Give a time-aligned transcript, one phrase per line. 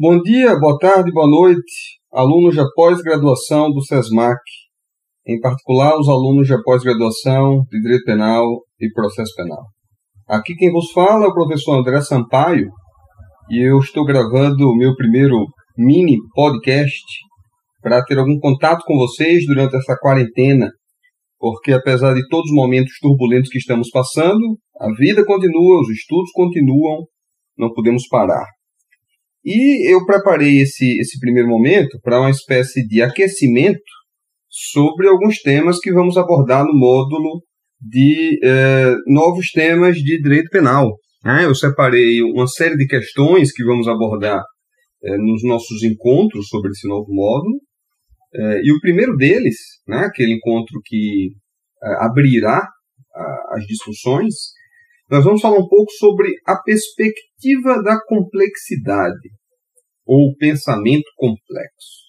[0.00, 4.38] Bom dia, boa tarde, boa noite, alunos de pós-graduação do SESMAC,
[5.26, 8.44] em particular os alunos de pós-graduação de Direito Penal
[8.80, 9.64] e Processo Penal.
[10.28, 12.68] Aqui quem vos fala é o professor André Sampaio
[13.50, 15.34] e eu estou gravando o meu primeiro
[15.76, 17.04] mini podcast
[17.82, 20.70] para ter algum contato com vocês durante essa quarentena,
[21.40, 26.30] porque apesar de todos os momentos turbulentos que estamos passando, a vida continua, os estudos
[26.32, 26.98] continuam,
[27.58, 28.57] não podemos parar.
[29.44, 33.80] E eu preparei esse, esse primeiro momento para uma espécie de aquecimento
[34.48, 37.42] sobre alguns temas que vamos abordar no módulo
[37.80, 40.96] de eh, novos temas de direito penal.
[41.24, 41.44] Né?
[41.44, 44.42] Eu separei uma série de questões que vamos abordar
[45.04, 47.60] eh, nos nossos encontros sobre esse novo módulo.
[48.34, 51.30] Eh, e o primeiro deles, né, aquele encontro que
[52.00, 52.60] abrirá
[53.52, 54.34] as discussões,
[55.10, 59.28] nós vamos falar um pouco sobre a perspectiva da complexidade
[60.06, 62.08] ou pensamento complexo.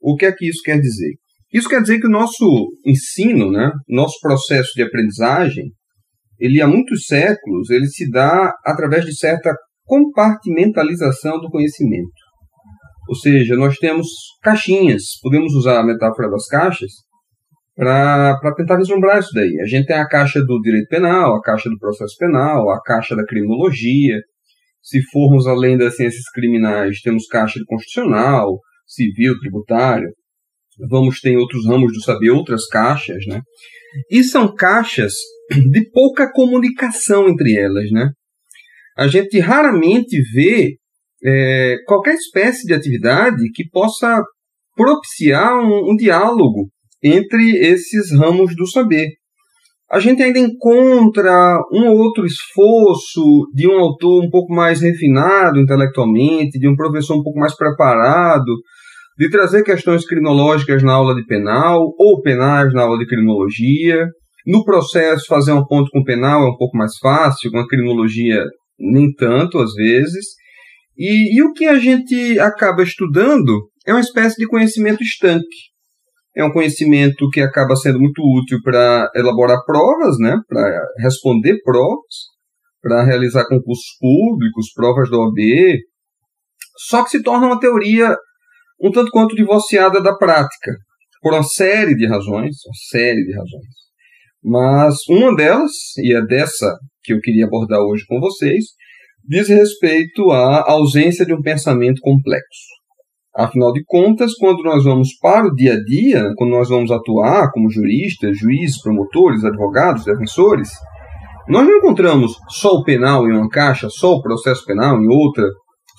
[0.00, 1.14] O que é que isso quer dizer?
[1.52, 5.72] Isso quer dizer que o nosso ensino, né, nosso processo de aprendizagem,
[6.38, 12.10] ele há muitos séculos, ele se dá através de certa compartimentalização do conhecimento.
[13.08, 14.08] Ou seja, nós temos
[14.42, 16.90] caixinhas, podemos usar a metáfora das caixas
[17.76, 19.60] para tentar vislumbrar isso daí.
[19.60, 23.16] A gente tem a caixa do direito penal, a caixa do processo penal, a caixa
[23.16, 24.20] da criminologia,
[24.82, 30.08] se formos além das ciências criminais, temos caixa de constitucional, civil, tributário.
[30.90, 33.40] Vamos ter outros ramos do saber outras caixas, né?
[34.10, 35.14] E são caixas
[35.70, 38.10] de pouca comunicação entre elas, né?
[38.96, 40.76] A gente raramente vê
[41.24, 44.22] é, qualquer espécie de atividade que possa
[44.76, 46.68] propiciar um, um diálogo
[47.04, 49.10] entre esses ramos do saber
[49.94, 53.22] a gente ainda encontra um ou outro esforço
[53.54, 58.52] de um autor um pouco mais refinado intelectualmente, de um professor um pouco mais preparado,
[59.16, 64.08] de trazer questões crinológicas na aula de penal ou penais na aula de criminologia.
[64.46, 68.42] No processo, fazer um ponto com penal é um pouco mais fácil, com a criminologia
[68.76, 70.26] nem tanto às vezes.
[70.98, 75.73] E, e o que a gente acaba estudando é uma espécie de conhecimento estanque
[76.36, 82.34] é um conhecimento que acaba sendo muito útil para elaborar provas, né, para responder provas,
[82.82, 85.38] para realizar concursos públicos, provas da OAB,
[86.88, 88.14] só que se torna uma teoria
[88.80, 90.72] um tanto quanto divorciada da prática,
[91.22, 93.84] por uma série de razões, uma série de razões.
[94.42, 98.64] Mas uma delas, e é dessa que eu queria abordar hoje com vocês,
[99.26, 102.74] diz respeito à ausência de um pensamento complexo.
[103.36, 107.50] Afinal de contas, quando nós vamos para o dia a dia, quando nós vamos atuar
[107.50, 110.70] como juristas, juízes, promotores, advogados, defensores,
[111.48, 115.44] nós não encontramos só o penal em uma caixa, só o processo penal em outra,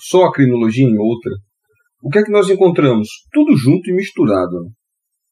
[0.00, 1.30] só a criminologia em outra.
[2.02, 3.08] O que é que nós encontramos?
[3.32, 4.56] Tudo junto e misturado.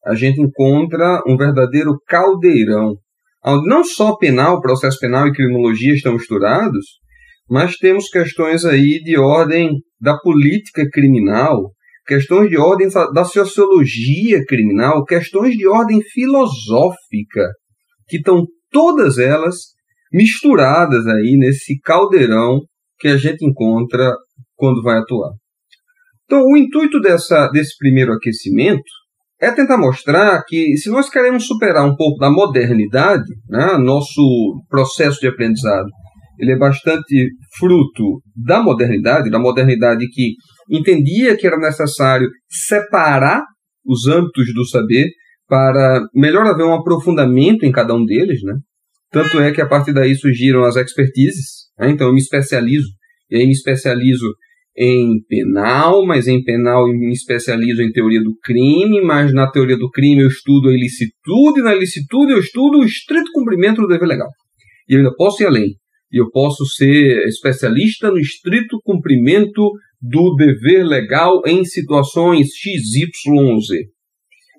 [0.05, 2.93] A gente encontra um verdadeiro caldeirão,
[3.43, 6.85] onde não só penal, processo penal e criminologia estão misturados,
[7.49, 11.71] mas temos questões aí de ordem da política criminal,
[12.05, 17.51] questões de ordem da sociologia criminal, questões de ordem filosófica,
[18.07, 19.55] que estão todas elas
[20.11, 22.61] misturadas aí nesse caldeirão
[22.99, 24.13] que a gente encontra
[24.55, 25.31] quando vai atuar.
[26.25, 28.83] Então, o intuito dessa, desse primeiro aquecimento
[29.39, 35.19] é tentar mostrar que se nós queremos superar um pouco da modernidade, né, nosso processo
[35.19, 35.87] de aprendizado,
[36.39, 40.33] ele é bastante fruto da modernidade, da modernidade que
[40.69, 43.43] entendia que era necessário separar
[43.85, 45.09] os âmbitos do saber
[45.47, 48.55] para melhor haver um aprofundamento em cada um deles, né?
[49.11, 51.91] Tanto é que a partir daí surgiram as expertises, né?
[51.91, 52.89] então eu me especializo,
[53.29, 54.27] e aí me especializo
[54.77, 59.77] em penal, mas em penal eu me especializo em teoria do crime, mas na teoria
[59.77, 63.87] do crime eu estudo a ilicitude, e na ilicitude eu estudo o estrito cumprimento do
[63.87, 64.29] dever legal.
[64.89, 65.75] E eu ainda posso ir além.
[66.11, 69.71] E eu posso ser especialista no estrito cumprimento
[70.01, 73.87] do dever legal em situações XYZ.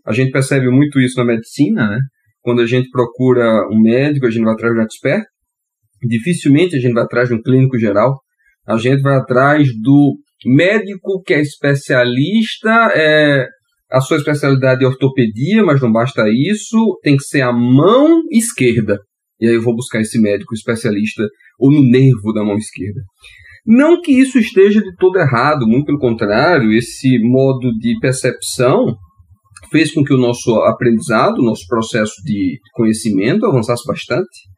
[0.07, 1.99] A gente percebe muito isso na medicina, né?
[2.41, 5.25] Quando a gente procura um médico, a gente vai atrás de um expert.
[6.03, 8.21] Dificilmente a gente vai atrás de um clínico geral.
[8.67, 13.47] A gente vai atrás do médico que é especialista, é,
[13.91, 18.99] a sua especialidade é ortopedia, mas não basta isso, tem que ser a mão esquerda.
[19.41, 21.23] E aí eu vou buscar esse médico especialista
[21.59, 23.01] ou no nervo da mão esquerda.
[23.67, 28.95] Não que isso esteja de todo errado, muito pelo contrário, esse modo de percepção
[29.71, 34.49] fez com que o nosso aprendizado, o nosso processo de conhecimento avançasse bastante.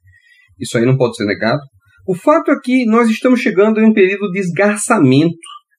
[0.61, 1.61] Isso aí não pode ser negado.
[2.07, 5.37] O fato é que nós estamos chegando em um período de esgarçamento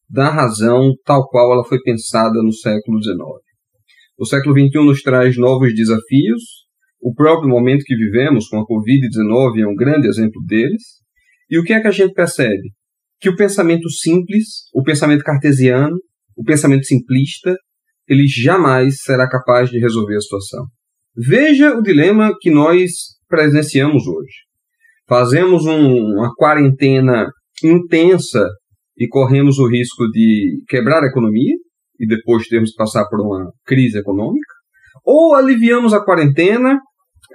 [0.10, 3.18] da razão tal qual ela foi pensada no século XIX.
[4.18, 6.68] O século XXI nos traz novos desafios.
[7.02, 10.84] O próprio momento que vivemos com a Covid-19 é um grande exemplo deles.
[11.50, 12.74] E o que é que a gente percebe?
[13.20, 15.96] Que o pensamento simples, o pensamento cartesiano,
[16.36, 17.56] o pensamento simplista,
[18.08, 20.66] ele jamais será capaz de resolver a situação.
[21.16, 22.92] Veja o dilema que nós
[23.28, 24.50] presenciamos hoje.
[25.08, 27.28] Fazemos um, uma quarentena
[27.64, 28.48] intensa
[28.98, 31.56] e corremos o risco de quebrar a economia
[32.00, 34.54] e depois termos que passar por uma crise econômica,
[35.04, 36.80] ou aliviamos a quarentena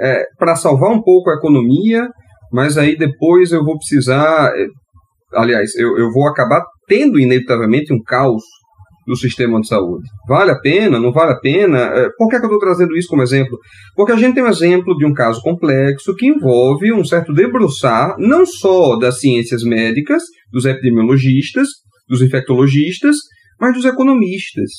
[0.01, 2.09] é, para salvar um pouco a economia,
[2.53, 4.53] mas aí depois eu vou precisar.
[4.57, 4.67] É,
[5.35, 8.43] aliás, eu, eu vou acabar tendo inevitavelmente um caos
[9.07, 10.05] do sistema de saúde.
[10.27, 10.99] Vale a pena?
[10.99, 11.79] Não vale a pena?
[11.79, 13.59] É, por que, é que eu estou trazendo isso como exemplo?
[13.95, 18.17] Porque a gente tem um exemplo de um caso complexo que envolve um certo debruçar,
[18.19, 21.69] não só das ciências médicas, dos epidemiologistas,
[22.09, 23.17] dos infectologistas,
[23.61, 24.71] mas dos economistas.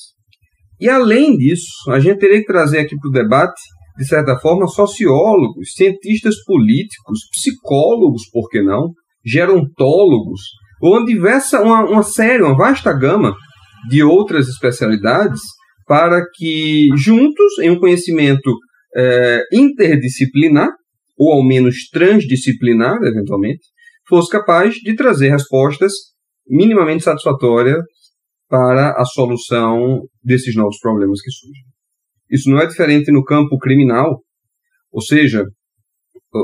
[0.79, 3.61] E além disso, a gente teria que trazer aqui para o debate,
[3.97, 8.91] de certa forma, sociólogos, cientistas políticos, psicólogos, por que não?
[9.23, 10.41] Gerontólogos,
[10.81, 13.33] ou uma diversa, uma, uma série, uma vasta gama
[13.89, 15.39] de outras especialidades
[15.87, 18.51] para que, juntos, em um conhecimento
[18.95, 20.69] é, interdisciplinar,
[21.17, 23.61] ou ao menos transdisciplinar, eventualmente,
[24.07, 25.91] fosse capaz de trazer respostas
[26.47, 27.81] minimamente satisfatórias
[28.47, 31.74] para a solução desses novos problemas que surgem.
[32.29, 34.21] Isso não é diferente no campo criminal,
[34.91, 35.45] ou seja,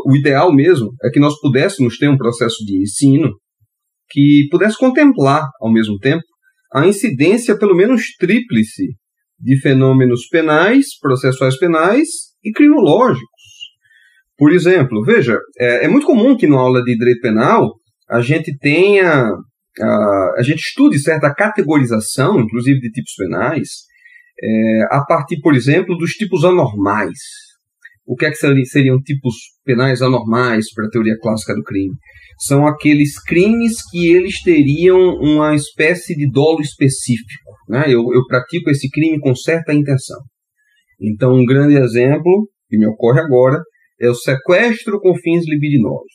[0.05, 3.33] o ideal mesmo é que nós pudéssemos ter um processo de ensino
[4.09, 6.23] que pudesse contemplar, ao mesmo tempo,
[6.73, 8.95] a incidência pelo menos tríplice
[9.39, 12.07] de fenômenos penais, processuais penais
[12.43, 13.41] e criminológicos.
[14.37, 17.73] Por exemplo, veja, é, é muito comum que na aula de direito penal
[18.09, 19.25] a gente tenha,
[19.79, 23.69] a, a gente estude certa categorização, inclusive de tipos penais,
[24.41, 27.19] é, a partir, por exemplo, dos tipos anormais.
[28.05, 31.93] O que é que seriam tipos penais anormais para a teoria clássica do crime?
[32.41, 37.51] são aqueles crimes que eles teriam uma espécie de dolo específico.
[37.69, 37.83] Né?
[37.85, 40.19] Eu, eu pratico esse crime com certa intenção.
[40.99, 43.61] Então, um grande exemplo que me ocorre agora
[43.99, 46.09] é o sequestro com fins libidinosos.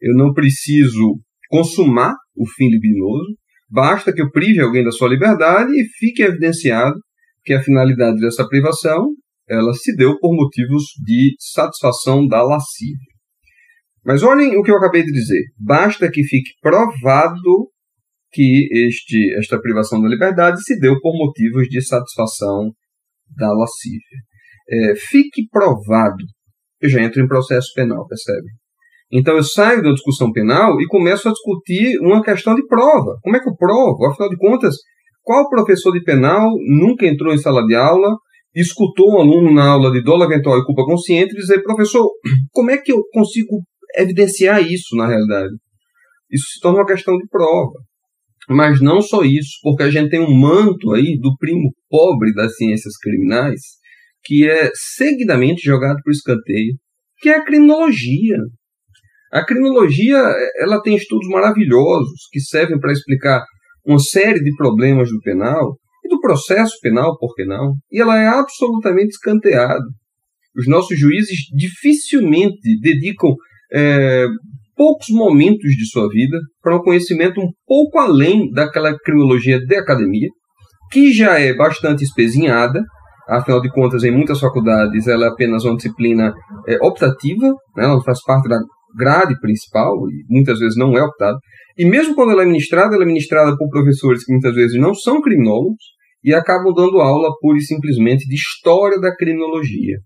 [0.00, 1.20] Eu não preciso
[1.50, 3.36] consumar o fim libidinoso,
[3.68, 6.94] basta que eu prive alguém da sua liberdade e fique evidenciado
[7.44, 9.08] que a finalidade dessa privação
[9.48, 13.10] ela se deu por motivos de satisfação da lascívia.
[14.04, 15.42] Mas olhem o que eu acabei de dizer.
[15.58, 17.68] Basta que fique provado
[18.32, 22.70] que este, esta privação da liberdade se deu por motivos de satisfação
[23.36, 24.18] da lascívia.
[24.68, 26.24] É, fique provado.
[26.80, 28.46] Eu já entro em processo penal, percebe?
[29.12, 33.18] Então eu saio da discussão penal e começo a discutir uma questão de prova.
[33.22, 34.06] Como é que eu provo?
[34.06, 34.76] Afinal de contas,
[35.22, 38.16] qual professor de penal nunca entrou em sala de aula,
[38.54, 42.10] escutou um aluno na aula de dolo eventual e culpa consciente e dizer, professor,
[42.52, 43.62] como é que eu consigo
[43.96, 45.52] evidenciar isso na realidade.
[46.30, 47.72] Isso se torna uma questão de prova.
[48.48, 52.56] Mas não só isso, porque a gente tem um manto aí do primo pobre das
[52.56, 53.60] ciências criminais
[54.22, 56.74] que é seguidamente jogado para o escanteio,
[57.18, 58.36] que é a criminologia.
[59.32, 60.18] A criminologia
[60.58, 63.44] ela tem estudos maravilhosos que servem para explicar
[63.90, 67.74] uma série de problemas do penal e do processo penal, por que não?
[67.90, 69.84] E ela é absolutamente escanteada.
[70.56, 73.30] Os nossos juízes dificilmente dedicam
[73.72, 74.26] é,
[74.76, 80.28] poucos momentos de sua vida para um conhecimento um pouco além daquela criminologia de academia,
[80.90, 82.82] que já é bastante espezinhada,
[83.28, 86.32] afinal de contas, em muitas faculdades ela é apenas uma disciplina
[86.66, 88.58] é, optativa, né, ela faz parte da
[88.96, 91.38] grade principal e muitas vezes não é optada.
[91.80, 94.92] E mesmo quando ela é ministrada, ela é ministrada por professores que muitas vezes não
[94.92, 95.82] são criminólogos
[96.22, 99.96] e acabam dando aula pura e simplesmente de história da criminologia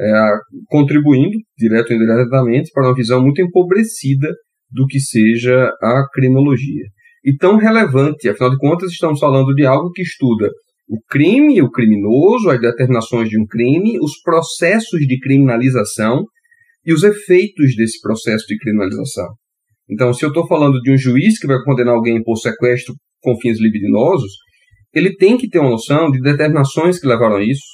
[0.00, 0.30] é,
[0.68, 4.28] contribuindo, direto ou indiretamente, para uma visão muito empobrecida
[4.70, 6.84] do que seja a criminologia.
[7.22, 10.48] E tão relevante, afinal de contas, estamos falando de algo que estuda
[10.88, 16.24] o crime, o criminoso, as determinações de um crime, os processos de criminalização
[16.86, 19.26] e os efeitos desse processo de criminalização.
[19.88, 23.36] Então, se eu estou falando de um juiz que vai condenar alguém por sequestro com
[23.40, 24.32] fins libidinosos,
[24.92, 27.64] ele tem que ter uma noção de determinações que levaram a isso,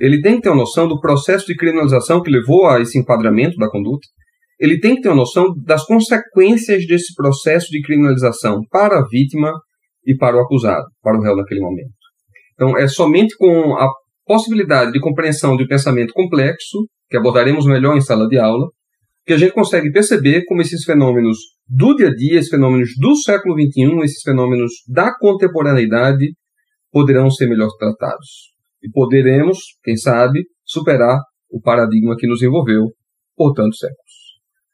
[0.00, 3.56] ele tem que ter uma noção do processo de criminalização que levou a esse enquadramento
[3.56, 4.06] da conduta.
[4.58, 9.52] Ele tem que ter uma noção das consequências desse processo de criminalização para a vítima
[10.04, 11.92] e para o acusado, para o réu naquele momento.
[12.54, 13.88] Então, é somente com a
[14.24, 18.68] possibilidade de compreensão de um pensamento complexo, que abordaremos melhor em sala de aula,
[19.24, 21.38] que a gente consegue perceber como esses fenômenos
[21.68, 26.34] do dia a dia, esses fenômenos do século XXI, esses fenômenos da contemporaneidade
[26.90, 28.52] poderão ser melhor tratados.
[28.82, 32.88] E poderemos, quem sabe, superar o paradigma que nos envolveu
[33.36, 34.12] por tantos séculos.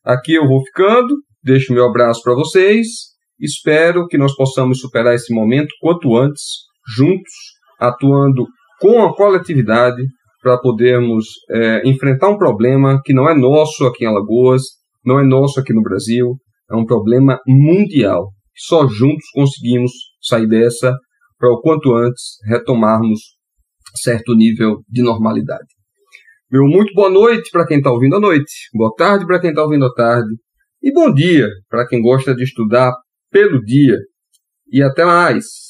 [0.05, 2.87] Aqui eu vou ficando, deixo meu abraço para vocês,
[3.39, 6.43] espero que nós possamos superar esse momento quanto antes,
[6.97, 7.33] juntos,
[7.79, 8.47] atuando
[8.81, 10.03] com a coletividade
[10.49, 14.63] para podermos é, enfrentar um problema que não é nosso aqui em Alagoas,
[15.05, 16.39] não é nosso aqui no Brasil,
[16.71, 18.31] é um problema mundial.
[18.57, 20.97] Só juntos conseguimos sair dessa
[21.39, 23.21] para o quanto antes retomarmos
[23.95, 25.67] certo nível de normalidade.
[26.51, 29.63] Meu muito boa noite para quem está ouvindo à noite, boa tarde para quem está
[29.63, 30.31] ouvindo à tarde,
[30.83, 32.95] e bom dia para quem gosta de estudar
[33.31, 33.99] pelo dia.
[34.73, 35.68] E até mais!